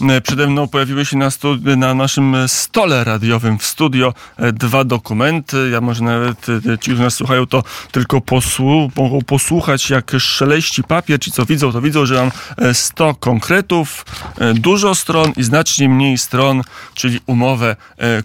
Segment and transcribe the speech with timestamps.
[0.00, 1.28] E, przede mną pojawiły się na,
[1.76, 5.68] na, naszym stole radiowym w studio e, dwa dokumenty.
[5.72, 10.82] Ja może nawet e, ci, którzy nas słuchają, to tylko posłu mogą posłuchać, jak szeleści
[10.82, 11.20] papier.
[11.20, 12.30] Ci, co widzą, to widzą, że mam
[12.72, 14.04] 100 konkretów,
[14.54, 16.62] dużo stron i znacznie mniej stron,
[16.94, 17.76] czyli umowę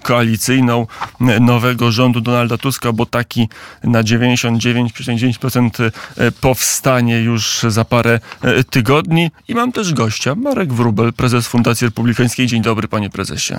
[0.04, 0.88] koalicyjną
[1.40, 3.50] nowego rządu Donalda Tuska, bo taki
[3.84, 5.92] na 99,9%
[6.42, 8.20] powstanie już za parę
[8.70, 9.32] tygodni.
[9.48, 12.48] I mam też gościa, Marek Wrubel, prezes Fundacji Fundacji Republikańskiej.
[12.48, 13.54] Dzień dobry, panie prezesie.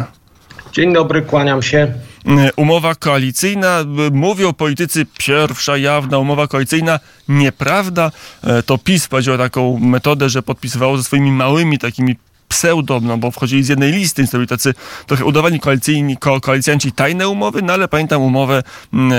[0.73, 1.79] Dzień dobry, kłaniam się.
[2.27, 8.11] E, umowa koalicyjna, mówią politycy, pierwsza jawna umowa koalicyjna, nieprawda.
[8.45, 12.17] E, to PiS powiedział taką metodę, że podpisywało ze swoimi małymi takimi
[12.53, 14.75] pseudo, no bo wchodzili z jednej listy, to byli tacy
[15.07, 18.63] trochę udawani koalicyjni, ko, koalicjanci tajne umowy, no ale pamiętam umowę
[18.93, 19.17] mm, e,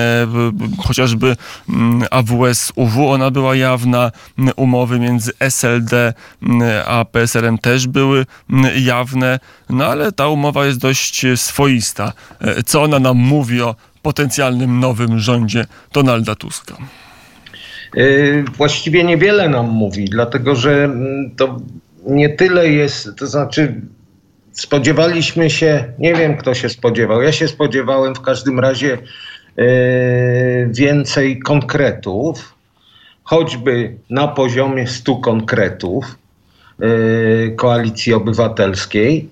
[0.84, 1.36] chociażby
[1.70, 6.14] mm, AWS-UW, ona była jawna, mm, umowy między SLD
[6.86, 8.26] a PSRM też były
[8.76, 12.14] jawne, no ale ta umowa jest dość swoista.
[12.42, 16.78] E, co ona nam mówi o potencjalnym nowym rządzie Donalda Tuska?
[17.98, 20.90] E, właściwie niewiele nam mówi, dlatego że
[21.38, 21.58] to
[22.06, 23.82] nie tyle jest, to znaczy
[24.52, 28.98] spodziewaliśmy się, nie wiem kto się spodziewał, ja się spodziewałem w każdym razie
[29.58, 29.66] e,
[30.68, 32.56] więcej konkretów,
[33.24, 36.18] choćby na poziomie stu konkretów
[36.80, 36.86] e,
[37.50, 39.30] koalicji obywatelskiej.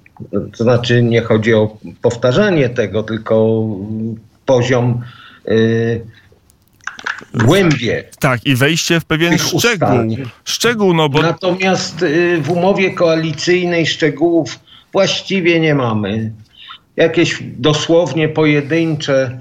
[0.58, 3.66] To znaczy nie chodzi o powtarzanie tego, tylko
[4.45, 5.02] poziom
[5.47, 5.52] e,
[7.34, 8.04] głębie.
[8.20, 10.18] Tak, i wejście w pewien szczegół.
[10.46, 11.22] Szczegół, no bo...
[11.22, 14.60] Natomiast y, w umowie koalicyjnej szczegółów
[14.92, 16.32] właściwie nie mamy.
[16.96, 19.40] Jakieś dosłownie pojedyncze,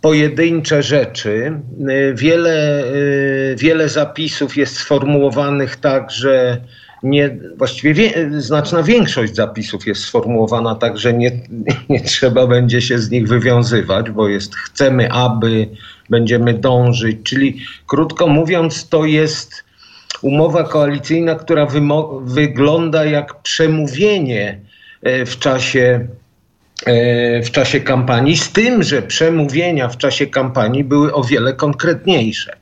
[0.00, 1.60] pojedyncze rzeczy.
[1.90, 6.60] Y, wiele, y, wiele zapisów jest sformułowanych tak, że
[7.02, 11.30] nie, właściwie wie, znaczna większość zapisów jest sformułowana tak, że nie,
[11.88, 15.68] nie trzeba będzie się z nich wywiązywać, bo jest chcemy, aby,
[16.10, 17.18] będziemy dążyć.
[17.22, 19.64] Czyli krótko mówiąc, to jest
[20.22, 21.66] umowa koalicyjna, która
[22.22, 24.60] wygląda jak przemówienie
[25.02, 26.06] e, w czasie,
[26.86, 32.56] e, w czasie kampanii, z tym, że przemówienia w czasie kampanii były o wiele konkretniejsze.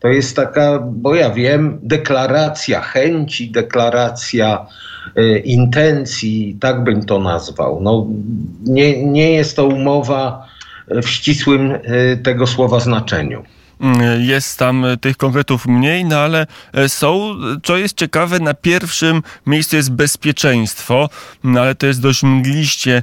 [0.00, 4.66] To jest taka, bo ja wiem, deklaracja chęci, deklaracja
[5.16, 7.80] e, intencji, tak bym to nazwał.
[7.82, 8.06] No,
[8.64, 10.51] nie, nie jest to umowa
[11.02, 13.42] w ścisłym e, tego słowa znaczeniu.
[13.80, 19.22] Mm, jest tam tych konkretów mniej, no ale e, są, co jest ciekawe, na pierwszym
[19.46, 21.08] miejscu jest bezpieczeństwo,
[21.44, 23.02] no ale to jest dość mgliście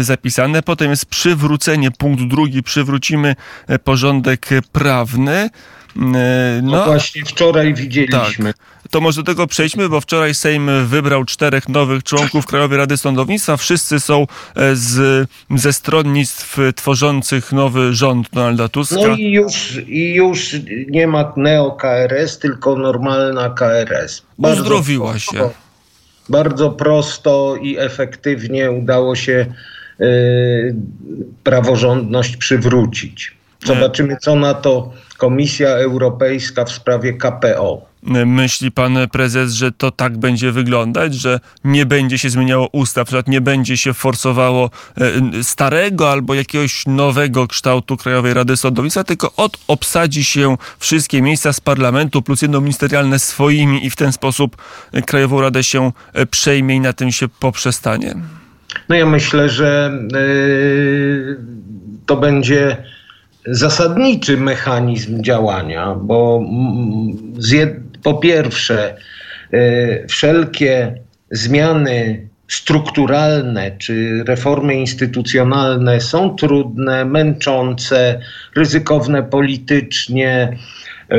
[0.00, 0.62] zapisane.
[0.62, 3.36] Potem jest przywrócenie, punkt drugi, przywrócimy
[3.66, 5.50] e, porządek prawny.
[5.96, 8.54] Mm, no, no właśnie wczoraj widzieliśmy.
[8.54, 8.70] Tak.
[8.90, 13.56] To może do tego przejdźmy, bo wczoraj Sejm wybrał czterech nowych członków Krajowej Rady Sądownictwa.
[13.56, 18.96] Wszyscy są e, z, ze stronnictw tworzących nowy rząd Donalda Tuska.
[18.96, 20.56] No i już, i już
[20.88, 24.22] nie ma neo-KRS, tylko normalna KRS.
[24.38, 25.50] Bardzo Uzdrowiła prosto, się.
[26.28, 29.46] Bardzo prosto i efektywnie udało się
[30.00, 30.74] y,
[31.44, 33.39] praworządność przywrócić.
[33.64, 37.90] Zobaczymy, co na to Komisja Europejska w sprawie KPO.
[38.26, 43.40] Myśli pan prezes, że to tak będzie wyglądać, że nie będzie się zmieniało ustaw, nie
[43.40, 44.70] będzie się forsowało
[45.00, 51.52] e, starego albo jakiegoś nowego kształtu Krajowej Rady Sądownictwa, tylko od obsadzi się wszystkie miejsca
[51.52, 54.56] z parlamentu plus jedno ministerialne swoimi i w ten sposób
[55.06, 58.14] Krajową Radę się e, przejmie i na tym się poprzestanie?
[58.88, 61.38] No ja myślę, że yy,
[62.06, 62.76] to będzie
[63.46, 66.44] zasadniczy mechanizm działania, bo
[68.02, 68.96] po pierwsze,
[69.52, 70.94] e, wszelkie
[71.30, 78.20] zmiany strukturalne czy reformy instytucjonalne są trudne, męczące,
[78.56, 80.56] ryzykowne politycznie,
[81.08, 81.18] e,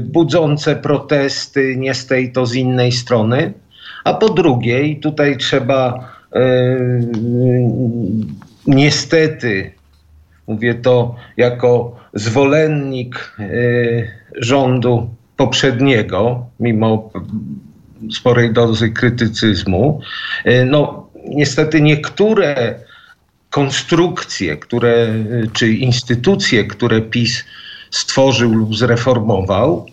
[0.00, 3.52] budzące protesty nie z tej to z innej strony.
[4.04, 6.40] A po drugie, i tutaj trzeba e,
[8.66, 9.72] niestety
[10.46, 17.10] Mówię to jako zwolennik y, rządu poprzedniego, mimo
[18.12, 20.00] sporej dozy krytycyzmu.
[20.46, 22.74] Y, no, niestety niektóre
[23.50, 27.44] konstrukcje, które, y, czy instytucje, które PiS
[27.90, 29.86] stworzył lub zreformował,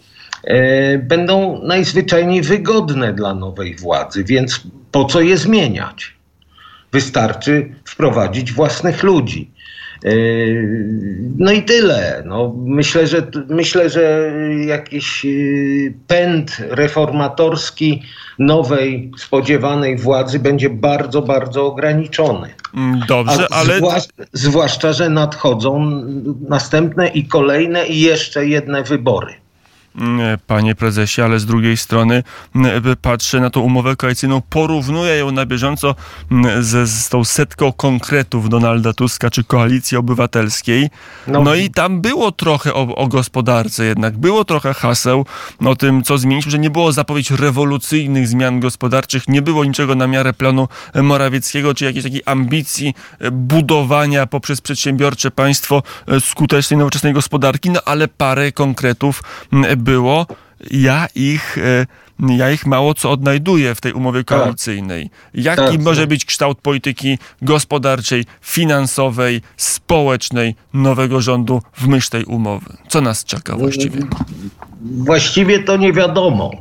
[1.04, 4.62] będą najzwyczajniej wygodne dla nowej władzy, więc
[4.92, 6.14] po co je zmieniać?
[6.92, 9.52] Wystarczy wprowadzić własnych ludzi.
[11.38, 12.24] No i tyle.
[12.26, 14.32] No, myślę, że, myślę, że
[14.66, 15.26] jakiś
[16.08, 18.02] pęd reformatorski
[18.40, 22.50] nowej, spodziewanej władzy będzie bardzo, bardzo ograniczony.
[22.76, 23.78] Mm, dobrze, A ale.
[23.78, 26.02] Zwłasz, zwłaszcza, że nadchodzą
[26.50, 29.41] następne i kolejne i jeszcze jedne wybory.
[29.96, 32.24] Mm, panie prezesie, ale z drugiej strony
[32.56, 35.96] mm, patrzę na tą umowę koalicyjną, porównuję ją na bieżąco
[36.32, 40.90] mm, z, z tą setką konkretów Donalda Tuska czy Koalicji Obywatelskiej.
[41.28, 45.26] No, no i tam było trochę o, o, gospodarce jednak, było trochę haseł
[45.66, 50.08] o tym, co zmienić, że nie było zapowiedź rewolucyjnych zmian gospodarczych, nie było niczego na
[50.08, 57.14] miarę planu Morawieckiego, czy jakiejś takiej ambicji e, budowania poprzez przedsiębiorcze państwo e, skutecznej, nowoczesnej
[57.14, 59.24] gospodarki, no ale parę konkretów
[59.82, 60.28] było,
[60.72, 61.86] ja ich, e,
[62.38, 64.40] ja ich mało co odnajduję w tej umowie tak.
[64.40, 65.10] koalicyjnej.
[65.34, 66.10] Jaki tak, może tak.
[66.10, 72.78] być kształt polityki gospodarczej, finansowej, społecznej nowego rządu w myśl tej umowy?
[72.88, 74.02] Co nas czeka właściwie?
[74.82, 76.52] Właściwie to nie wiadomo.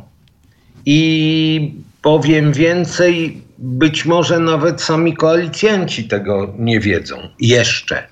[0.86, 8.06] I powiem więcej, być może nawet sami koalicjanci tego nie wiedzą jeszcze.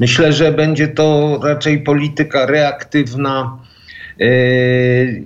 [0.00, 3.58] Myślę, że będzie to raczej polityka reaktywna,
[4.18, 5.24] Yy,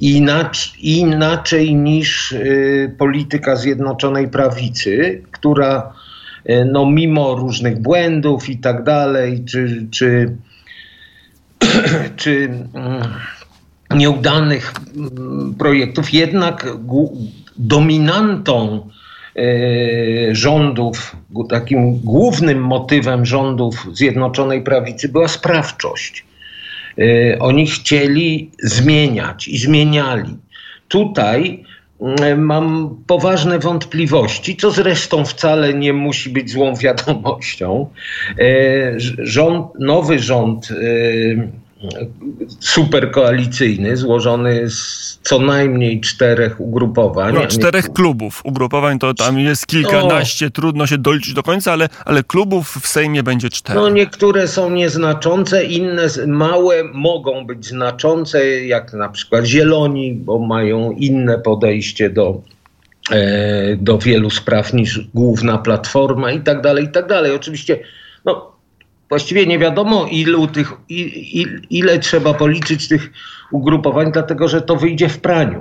[0.00, 5.92] inaczej, niż yy, polityka Zjednoczonej Prawicy, która
[6.44, 10.36] yy, no, mimo różnych błędów i tak dalej, czy, czy,
[12.16, 13.02] czy mm,
[13.94, 16.66] nieudanych mm, projektów, jednak
[17.56, 18.88] dominantą
[20.32, 21.16] rządów,
[21.48, 26.27] takim głównym motywem rządów Zjednoczonej Prawicy była sprawczość.
[26.98, 30.36] Y, oni chcieli zmieniać i zmieniali.
[30.88, 31.64] Tutaj
[32.30, 37.90] y, mam poważne wątpliwości, co zresztą wcale nie musi być złą wiadomością.
[38.38, 40.68] Y, rząd, nowy rząd
[42.60, 47.34] superkoalicyjny, złożony z co najmniej czterech ugrupowań.
[47.34, 48.40] No, czterech klubów.
[48.44, 50.50] Ugrupowań to tam jest kilkanaście, no.
[50.50, 53.80] trudno się doliczyć do końca, ale, ale klubów w Sejmie będzie cztery.
[53.80, 60.92] No niektóre są nieznaczące, inne małe mogą być znaczące, jak na przykład Zieloni, bo mają
[60.92, 62.40] inne podejście do,
[63.10, 67.32] e, do wielu spraw niż główna platforma i tak dalej, i tak dalej.
[67.32, 67.78] Oczywiście
[68.24, 68.57] no,
[69.08, 70.72] właściwie nie wiadomo ilu tych,
[71.70, 73.12] ile trzeba policzyć tych
[73.52, 75.60] ugrupowań, dlatego że to wyjdzie w praniu.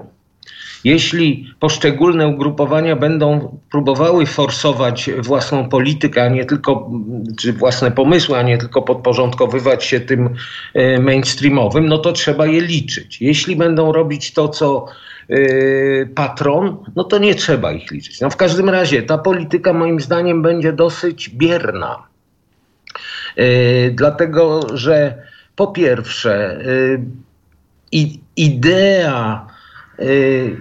[0.84, 6.92] Jeśli poszczególne ugrupowania będą próbowały forsować własną politykę, a nie tylko,
[7.40, 10.30] czy własne pomysły, a nie tylko podporządkowywać się tym
[10.74, 13.22] e, mainstreamowym, no to trzeba je liczyć.
[13.22, 14.86] Jeśli będą robić to, co
[15.30, 15.36] e,
[16.06, 18.22] patron, no to nie trzeba ich liczyć.
[18.22, 22.08] No w każdym razie ta polityka moim zdaniem będzie dosyć bierna.
[23.38, 25.16] E, dlatego, że
[25.56, 26.60] po pierwsze,
[28.36, 29.48] idea
[30.00, 30.58] Y,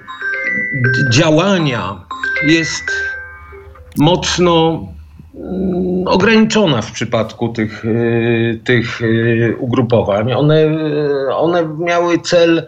[1.13, 2.05] działania
[2.47, 2.85] jest
[3.99, 4.87] mocno
[5.35, 10.33] mm, ograniczona w przypadku tych, y, tych y, ugrupowań.
[10.33, 10.67] One,
[11.37, 12.67] one miały cel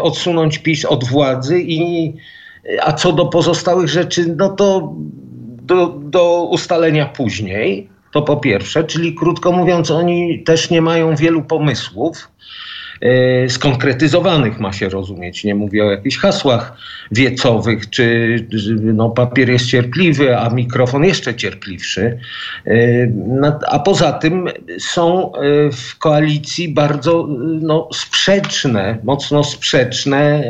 [0.00, 2.12] odsunąć PiS od władzy, i,
[2.82, 4.94] a co do pozostałych rzeczy, no to
[5.62, 7.88] do, do ustalenia później.
[8.14, 12.28] To po pierwsze, czyli krótko mówiąc, oni też nie mają wielu pomysłów
[13.48, 15.44] skonkretyzowanych ma się rozumieć.
[15.44, 16.76] Nie mówię o jakichś hasłach
[17.10, 18.36] wiecowych, czy
[18.80, 22.18] no, papier jest cierpliwy, a mikrofon jeszcze cierpliwszy.
[22.66, 22.72] E,
[23.66, 24.48] a poza tym
[24.78, 25.40] są e,
[25.72, 27.28] w koalicji bardzo
[27.60, 30.44] no, sprzeczne, mocno sprzeczne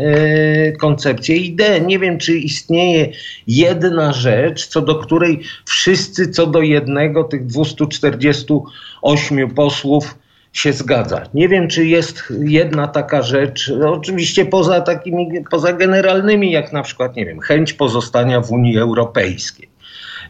[0.80, 1.86] koncepcje i idee.
[1.86, 3.08] Nie wiem, czy istnieje
[3.46, 10.23] jedna rzecz, co do której wszyscy co do jednego tych 248 posłów
[10.54, 11.22] się zgadza.
[11.34, 16.82] Nie wiem, czy jest jedna taka rzecz, no oczywiście poza takimi, poza generalnymi, jak na
[16.82, 19.68] przykład, nie wiem, chęć pozostania w Unii Europejskiej.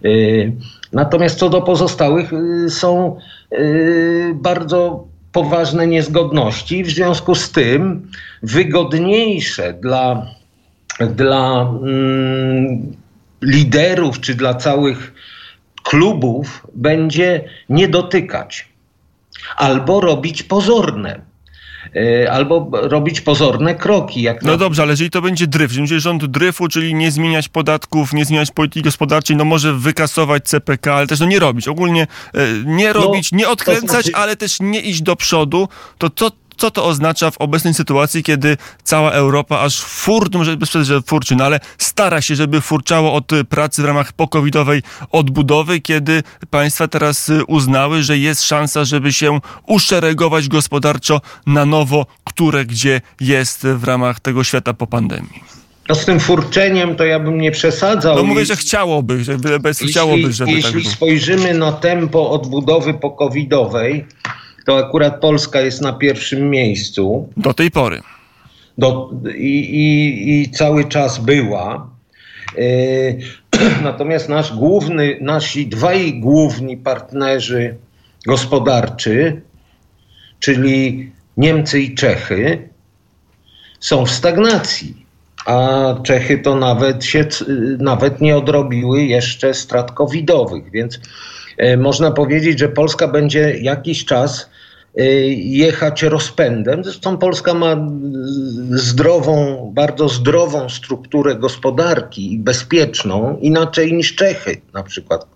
[0.04, 0.52] Y,
[0.92, 3.16] natomiast co do pozostałych y, są
[3.52, 6.84] y, bardzo poważne niezgodności.
[6.84, 8.10] W związku z tym
[8.42, 10.26] wygodniejsze dla,
[11.00, 12.92] dla mm,
[13.42, 15.14] liderów czy dla całych
[15.82, 18.73] klubów będzie nie dotykać
[19.56, 21.20] albo robić pozorne
[21.96, 24.22] e, albo robić pozorne kroki.
[24.22, 24.58] Jak no na...
[24.58, 28.24] dobrze, ale jeżeli to będzie dryf, jeżeli będzie rząd dryfu, czyli nie zmieniać podatków, nie
[28.24, 31.68] zmieniać polityki gospodarczej, no może wykasować CPK, ale też no nie robić.
[31.68, 34.16] Ogólnie e, nie no, robić, no, nie odkręcać, znaczy...
[34.16, 38.56] ale też nie iść do przodu, to co, co to oznacza w obecnej sytuacji, kiedy
[38.82, 43.14] cała Europa aż fur, no może bez że furczy, no ale stara się, żeby furczało
[43.14, 49.38] od pracy w ramach pokowidowej odbudowy, kiedy państwa teraz uznały, że jest szansa, żeby się
[49.66, 55.42] uszeregować gospodarczo na nowo, które gdzie jest w ramach tego świata po pandemii.
[55.88, 58.16] No z tym furczeniem to ja bym nie przesadzał.
[58.16, 62.94] No mówię, że chciałoby, że bez jeśli, chciałoby, żeby Jeśli tak spojrzymy na tempo odbudowy
[62.94, 64.06] pokowidowej,
[64.64, 67.28] to akurat Polska jest na pierwszym miejscu.
[67.36, 68.00] Do tej pory.
[68.78, 71.90] Do, i, i, I cały czas była.
[72.56, 73.18] Yy,
[73.82, 77.76] natomiast nasz główny, nasi dwaj główni partnerzy
[78.26, 79.42] gospodarczy,
[80.40, 82.68] czyli Niemcy i Czechy,
[83.80, 85.04] są w stagnacji
[85.44, 87.26] a Czechy to nawet się
[87.78, 91.00] nawet nie odrobiły jeszcze strat covidowych, więc
[91.56, 94.53] e, można powiedzieć, że Polska będzie jakiś czas e,
[95.36, 96.84] jechać rozpędem.
[96.84, 97.76] Zresztą Polska ma
[98.70, 105.26] zdrową, bardzo zdrową strukturę gospodarki i bezpieczną, inaczej niż Czechy na przykład,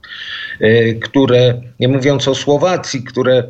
[0.61, 3.45] e, które, nie mówiąc o Słowacji, które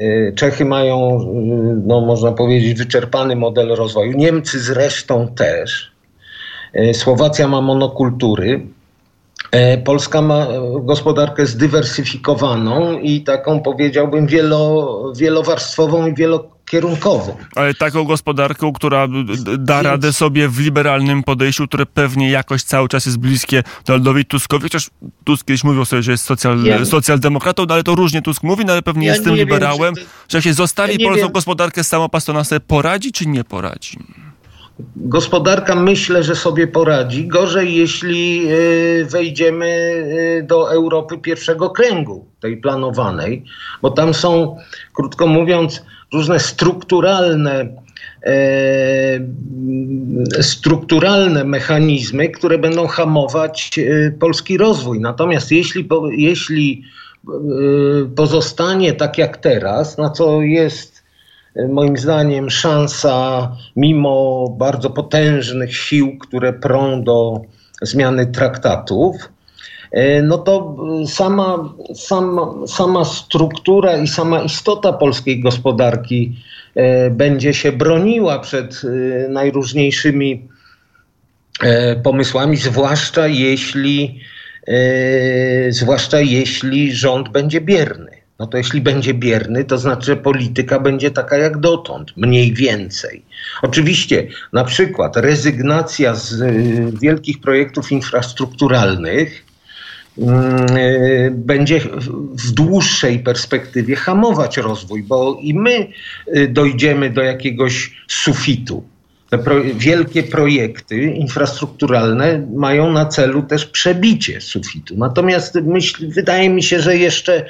[0.00, 4.12] Y, Czechy mają, y, no można powiedzieć, wyczerpany model rozwoju.
[4.12, 5.92] Niemcy zresztą też.
[6.76, 8.66] Y, Słowacja ma monokultury.
[9.84, 10.46] Polska ma
[10.82, 17.36] gospodarkę zdywersyfikowaną i taką powiedziałbym wielo, wielowarstwową i wielokierunkową.
[17.54, 19.08] Ale taką gospodarką, która
[19.58, 19.86] da Więc...
[19.86, 24.90] radę sobie w liberalnym podejściu, które pewnie jakoś cały czas jest bliskie Donaldowi Tuskowi, chociaż
[25.24, 26.84] Tusk kiedyś mówił sobie, że jest socjal, ja...
[26.84, 30.04] socjaldemokratą, no ale to różnie Tusk mówi, no ale pewnie ja jest tym liberałem, wiem,
[30.28, 31.32] że, że się zostawi ja polską wiem.
[31.32, 33.98] gospodarkę sama, to ona sobie poradzi czy nie poradzi?
[34.96, 37.26] Gospodarka myślę, że sobie poradzi.
[37.28, 39.66] Gorzej, jeśli e, wejdziemy
[40.38, 43.44] e, do Europy pierwszego kręgu, tej planowanej,
[43.82, 44.56] bo tam są,
[44.94, 47.68] krótko mówiąc, różne strukturalne
[48.22, 48.32] e,
[50.40, 53.80] strukturalne mechanizmy, które będą hamować
[54.20, 55.00] polski rozwój.
[55.00, 56.82] Natomiast jeśli, jeśli
[58.16, 60.95] pozostanie tak jak teraz, na co jest
[61.68, 67.40] moim zdaniem szansa, mimo bardzo potężnych sił, które prą do
[67.82, 69.16] zmiany traktatów,
[69.92, 76.36] e, no to sama, sama, sama struktura i sama istota polskiej gospodarki
[76.74, 80.48] e, będzie się broniła przed e, najróżniejszymi
[82.02, 84.20] pomysłami, zwłaszcza jeśli,
[85.68, 88.25] zwłaszcza jeśli rząd będzie bierny.
[88.38, 93.22] No to jeśli będzie bierny, to znaczy, że polityka będzie taka jak dotąd, mniej więcej.
[93.62, 99.44] Oczywiście, na przykład rezygnacja z y, wielkich projektów infrastrukturalnych
[100.18, 100.22] y,
[101.30, 101.80] będzie
[102.32, 105.86] w dłuższej perspektywie hamować rozwój, bo i my
[106.36, 108.84] y, dojdziemy do jakiegoś sufitu.
[109.30, 114.94] Te pro, wielkie projekty infrastrukturalne mają na celu też przebicie sufitu.
[114.96, 117.46] Natomiast myśl, wydaje mi się, że jeszcze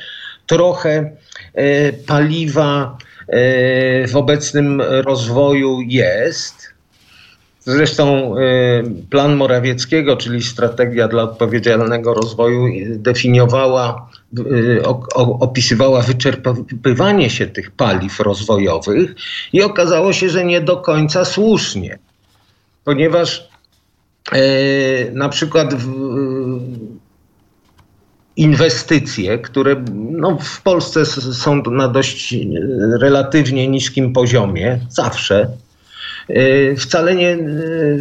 [0.47, 1.17] trochę
[1.55, 2.99] e, paliwa
[3.29, 6.77] e, w obecnym rozwoju jest.
[7.61, 8.43] Zresztą e,
[9.11, 14.11] plan Morawieckiego, czyli strategia dla odpowiedzialnego rozwoju, definiowała,
[15.15, 19.15] opisywała wyczerpywanie się tych paliw rozwojowych
[19.53, 21.99] i okazało się, że nie do końca słusznie,
[22.85, 23.49] ponieważ
[25.13, 25.89] na przykład w,
[28.37, 32.39] inwestycje, które no, w Polsce są na dość e,
[33.01, 35.49] relatywnie niskim poziomie, zawsze.
[36.29, 37.39] E, wcale nie, e,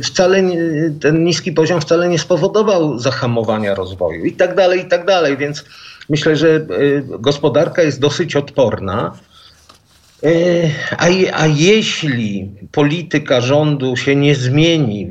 [0.04, 0.58] wcale nie,
[1.01, 5.38] ten niski poziom wcale nie spowodował zahamowania rozwoju i tak dalej, i tak dalej.
[5.38, 5.65] Więc
[6.10, 6.68] myślę, że
[7.20, 9.18] gospodarka jest dosyć odporna.
[10.98, 15.10] A, a jeśli polityka rządu się nie zmieni,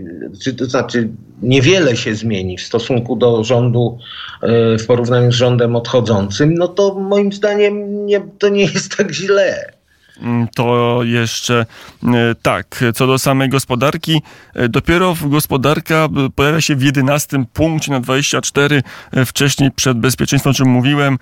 [0.58, 1.08] to znaczy
[1.44, 3.98] niewiele się zmieni w stosunku do rządu
[4.42, 9.12] e, w porównaniu z rządem odchodzącym, no to moim zdaniem nie, to nie jest tak
[9.12, 9.73] źle.
[10.20, 11.66] Mm, to jeszcze
[12.02, 14.22] e, tak, co do samej gospodarki,
[14.54, 20.54] e, dopiero gospodarka pojawia się w 11 punkcie na 24, e, wcześniej przed bezpieczeństwem, o
[20.54, 21.18] czym mówiłem,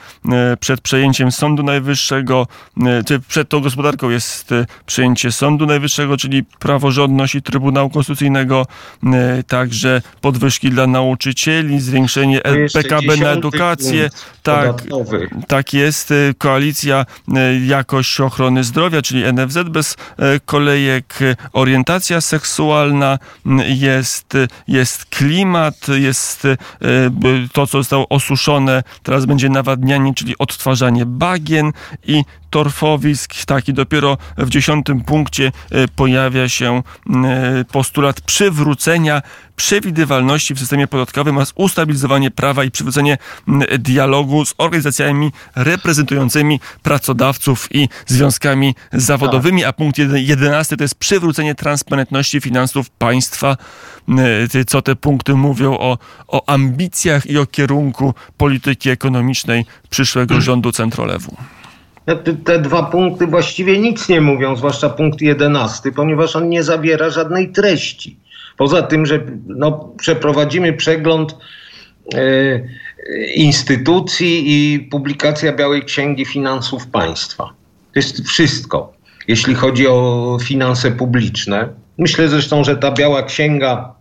[0.61, 2.47] przed przejęciem Sądu Najwyższego,
[3.07, 4.51] czy przed tą gospodarką jest
[4.87, 8.67] przejęcie Sądu Najwyższego, czyli praworządność i Trybunału Konstytucyjnego,
[9.47, 12.41] także podwyżki dla nauczycieli, zwiększenie
[12.75, 14.11] PKB na edukację,
[14.43, 14.83] tak,
[15.49, 17.07] tak jest, koalicja
[17.67, 19.97] jakość ochrony zdrowia, zdrowia, czyli NFZ bez
[20.45, 21.19] kolejek,
[21.53, 23.19] orientacja seksualna,
[23.67, 24.35] jest,
[24.69, 26.47] jest klimat, jest
[27.53, 31.73] to, co zostało osuszone, teraz będzie nawadnianie, czyli odtwarzanie bagien
[32.07, 33.45] i torfowisk.
[33.45, 35.53] Taki dopiero w dziesiątym punkcie
[35.97, 36.83] pojawia się
[37.73, 39.23] postulat przywrócenia
[39.57, 43.19] przewidywalności w systemie podatkowym oraz ustabilizowanie prawa i przywrócenie
[43.79, 52.41] dialogu z organizacjami reprezentującymi pracodawców i związkami zawodowymi, a punkt jedenasty to jest przywrócenie transparentności
[52.41, 53.57] finansów państwa.
[54.67, 61.37] Co te punkty mówią o, o ambicjach i o kierunku polityki ekonomicznej przyszłego rządu centrolewu?
[62.05, 67.11] Te, te, dwa punkty właściwie nic nie mówią, zwłaszcza punkt jedenasty, ponieważ on nie zawiera
[67.11, 68.17] żadnej treści.
[68.57, 71.37] Poza tym, że no, przeprowadzimy przegląd
[72.15, 72.19] e,
[73.35, 77.45] instytucji i publikacja Białej Księgi Finansów Państwa.
[77.93, 78.93] To jest wszystko,
[79.29, 81.69] jeśli chodzi o finanse publiczne.
[81.99, 83.95] Myślę zresztą, że ta Biała Księga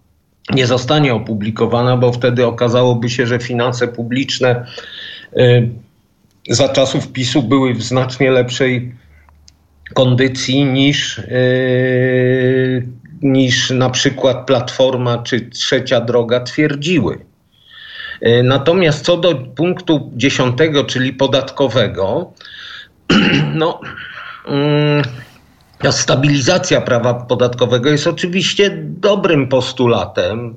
[0.54, 4.66] nie zostanie opublikowana, bo wtedy okazałoby się, że finanse publiczne
[5.36, 5.62] e,
[6.50, 8.96] za czasów PiSu były w znacznie lepszej
[9.94, 12.88] kondycji niż, yy,
[13.22, 17.26] niż na przykład Platforma czy Trzecia Droga twierdziły.
[18.22, 22.34] Yy, natomiast co do punktu dziesiątego, czyli podatkowego,
[23.54, 23.80] no.
[24.48, 25.31] Yy,
[25.90, 30.56] Stabilizacja prawa podatkowego jest oczywiście dobrym postulatem,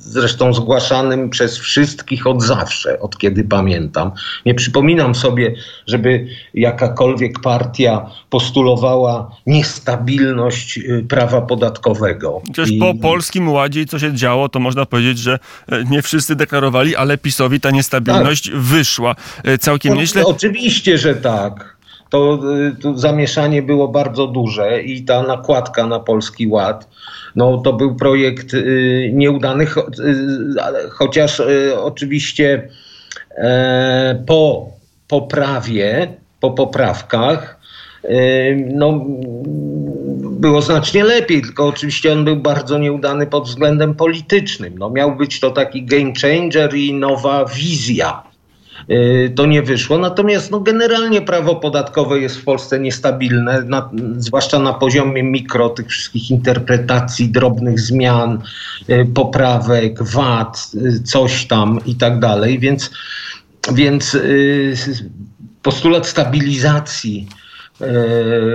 [0.00, 4.10] zresztą zgłaszanym przez wszystkich od zawsze, od kiedy pamiętam.
[4.46, 5.54] Nie przypominam sobie,
[5.86, 12.42] żeby jakakolwiek partia postulowała niestabilność y, prawa podatkowego.
[12.46, 12.78] Chociaż I...
[12.78, 17.18] po polskim ładzie, co się działo, to można powiedzieć, że e, nie wszyscy deklarowali, ale
[17.18, 18.60] PiSowi ta niestabilność tak.
[18.60, 20.26] wyszła e, całkiem no, nieźle.
[20.26, 21.77] Oczywiście, że tak
[22.10, 26.88] to, y, to zamieszanie było bardzo duże i ta nakładka na Polski Ład,
[27.36, 31.42] no to był projekt y, nieudany, y, chociaż
[31.76, 32.68] oczywiście
[33.36, 34.68] e, po
[35.08, 36.08] poprawie,
[36.40, 37.58] po poprawkach,
[38.74, 39.04] no,
[40.30, 44.78] było znacznie lepiej, tylko oczywiście on był bardzo nieudany pod względem politycznym.
[44.78, 48.27] No, miał być to taki game changer i nowa wizja Y,
[49.34, 49.98] to nie wyszło.
[49.98, 55.88] Natomiast no, generalnie prawo podatkowe jest w Polsce niestabilne, na, zwłaszcza na poziomie mikro tych
[55.88, 58.42] wszystkich interpretacji, drobnych zmian,
[58.90, 62.58] y, poprawek, wad, y, coś tam i tak dalej.
[62.58, 62.90] Więc,
[63.72, 64.16] więc
[65.62, 67.28] postulat stabilizacji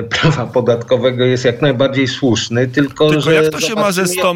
[0.10, 4.36] prawa podatkowego jest jak najbardziej słuszny, tylko, tylko że jak to się ma ze 100,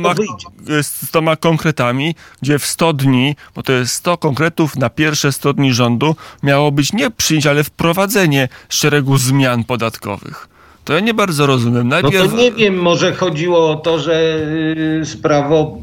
[0.82, 5.54] z 100 konkretami, gdzie w 100 dni, bo to jest 100 konkretów na pierwsze 100
[5.54, 10.48] dni rządu, miało być nie przyjęcie, ale wprowadzenie szeregu zmian podatkowych.
[10.88, 11.88] To ja nie bardzo rozumiem.
[11.88, 12.24] Najpierw...
[12.24, 14.40] No to nie wiem, może chodziło o to, że
[15.18, 15.78] y, prawo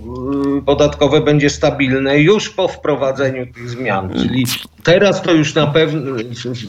[0.59, 4.13] y, podatkowe będzie stabilne już po wprowadzeniu tych zmian.
[4.23, 4.47] Czyli
[4.83, 6.01] teraz to już na pewno,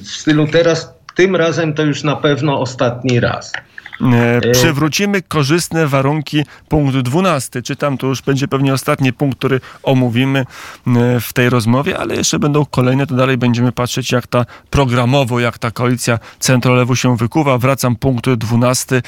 [0.03, 3.53] w stylu teraz tym razem to już na pewno ostatni raz.
[4.01, 7.61] E, e, przywrócimy korzystne warunki, punkt 12.
[7.61, 12.39] Czytam, to już będzie pewnie ostatni punkt, który omówimy e, w tej rozmowie, ale jeszcze
[12.39, 17.57] będą kolejne, to dalej będziemy patrzeć, jak ta programowo, jak ta koalicja centrolewu się wykuwa.
[17.57, 19.01] Wracam, punkt 12.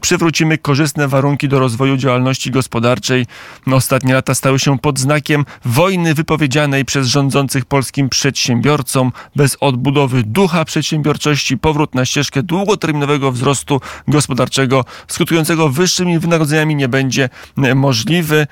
[0.00, 3.26] Przywrócimy korzystne warunki do rozwoju działalności gospodarczej.
[3.72, 10.64] Ostatnie lata stały się pod znakiem wojny wypowiedzianej przez rządzących polskim przedsiębiorcom bez odbudowy ducha
[10.64, 17.28] przedsiębiorczości, powrót na ścieżkę długoterminowego wzrostu gospodarczego gospodarczego skutkującego wyższymi wynagrodzeniami nie będzie
[17.62, 18.46] e, możliwy.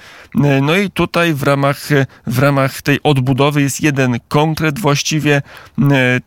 [0.44, 5.42] E, no i tutaj w ramach, e, w ramach tej odbudowy jest jeden konkret właściwie,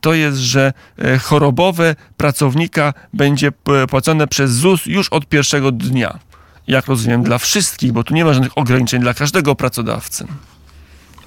[0.01, 0.73] to jest, że
[1.21, 3.51] chorobowe pracownika będzie
[3.89, 6.19] płacone przez ZUS już od pierwszego dnia.
[6.67, 10.27] Jak rozumiem, dla wszystkich, bo tu nie ma żadnych ograniczeń dla każdego pracodawcy.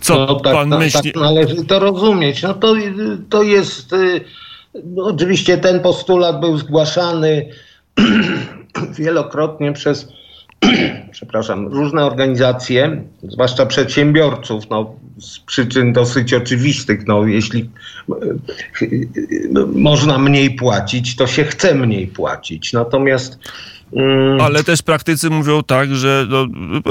[0.01, 1.13] Co no, tak, pan tak, myśli?
[1.13, 2.43] Tak należy to rozumieć.
[2.43, 2.75] No to,
[3.31, 3.95] to jest.
[4.85, 7.47] No, oczywiście ten postulat był zgłaszany
[8.99, 10.09] wielokrotnie przez
[11.13, 17.07] przepraszam, różne organizacje, zwłaszcza przedsiębiorców, no, z przyczyn dosyć oczywistych.
[17.07, 17.71] No, jeśli
[19.73, 22.73] można mniej płacić, to się chce mniej płacić.
[22.73, 23.39] Natomiast.
[24.41, 26.47] Ale też praktycy mówią tak, że no,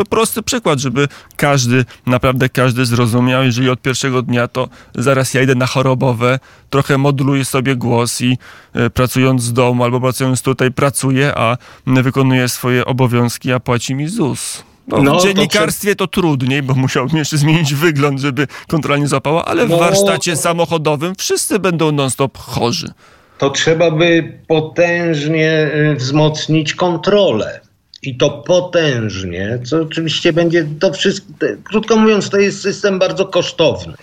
[0.09, 5.55] prosty przykład, żeby każdy, naprawdę każdy zrozumiał, jeżeli od pierwszego dnia to zaraz ja idę
[5.55, 8.37] na chorobowe, trochę moduluję sobie głos i
[8.73, 11.57] e, pracując z domu albo pracując tutaj pracuję, a
[11.87, 14.63] wykonuję swoje obowiązki, a płaci mi ZUS.
[14.87, 19.07] No, no, w dziennikarstwie to, to, trudniej, bo musiałbym jeszcze zmienić wygląd, żeby kontrola nie
[19.07, 22.93] złapała, ale w no, warsztacie samochodowym wszyscy będą non-stop chorzy.
[23.39, 27.59] To trzeba by potężnie y, wzmocnić kontrolę.
[28.01, 31.27] I to potężnie, co oczywiście będzie to wszystko,
[31.63, 33.93] krótko mówiąc, to jest system bardzo kosztowny.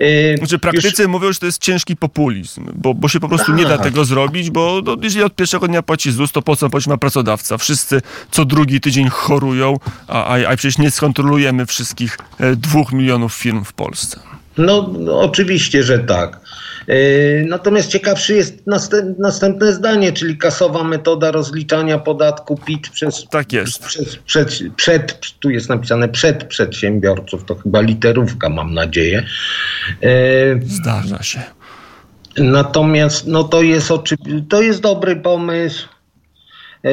[0.00, 1.10] Y, znaczy praktycy Już...
[1.10, 3.82] mówią, że to jest ciężki populizm, bo, bo się po prostu nie da tak.
[3.82, 6.96] tego zrobić, bo no, jeżeli od pierwszego dnia płaci ZUS, to po co płaci ma
[6.96, 7.58] pracodawca?
[7.58, 9.76] Wszyscy co drugi tydzień chorują,
[10.08, 14.20] a, a, a przecież nie skontrolujemy wszystkich e, dwóch milionów firm w Polsce.
[14.58, 16.40] No oczywiście, że tak.
[16.88, 16.94] E,
[17.44, 18.62] natomiast ciekawszy jest
[19.18, 23.26] następne zdanie, czyli kasowa metoda rozliczania podatku PIT przez.
[23.30, 23.84] Tak jest.
[23.84, 29.26] Przez, przed, przed, tu jest napisane przed przedsiębiorców, to chyba literówka, mam nadzieję.
[30.02, 30.10] E,
[30.66, 31.42] Zdarza się.
[32.36, 33.88] Natomiast no to, jest
[34.48, 35.88] to jest dobry pomysł.
[36.84, 36.90] E,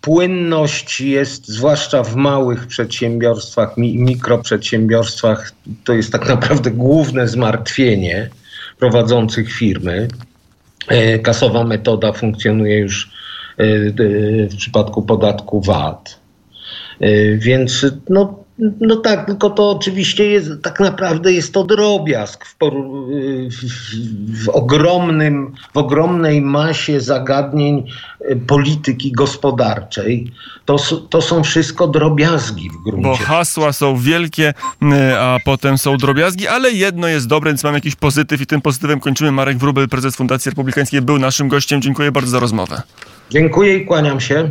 [0.00, 5.52] płynność jest, zwłaszcza w małych przedsiębiorstwach, mikroprzedsiębiorstwach,
[5.84, 8.30] to jest tak naprawdę główne zmartwienie
[8.78, 10.08] prowadzących firmy.
[10.88, 13.10] E, kasowa metoda funkcjonuje już
[13.56, 13.66] e,
[14.48, 16.20] w przypadku podatku VAT.
[17.00, 22.56] E, więc no, no tak, tylko to oczywiście jest, tak naprawdę jest to drobiazg w,
[23.50, 27.86] w, w, ogromnym, w ogromnej masie zagadnień
[28.20, 30.32] e, polityki gospodarczej.
[30.64, 30.76] To,
[31.10, 33.08] to są wszystko drobiazgi w gruncie.
[33.08, 34.54] Bo hasła są wielkie,
[35.18, 39.00] a potem są drobiazgi, ale jedno jest dobre, więc mam jakiś pozytyw i tym pozytywem
[39.00, 39.32] kończymy.
[39.32, 41.82] Marek Wróbel, prezes Fundacji Republikańskiej, był naszym gościem.
[41.82, 42.82] Dziękuję bardzo za rozmowę.
[43.30, 44.50] Dziękuję i kłaniam się.